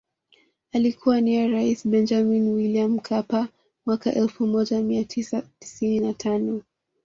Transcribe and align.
Alikuwa 0.71 1.21
nia 1.21 1.47
rais 1.47 1.87
Benjamini 1.87 2.49
Wiliam 2.49 2.91
Mkapa 2.91 3.47
mwaka 3.85 4.13
elfu 4.13 4.47
moja 4.47 4.79
mia 4.81 5.03
tisa 5.03 5.43
tisini 5.59 5.99
na 5.99 6.13
tano 6.13 6.61